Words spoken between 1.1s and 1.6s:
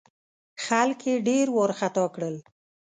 ډېر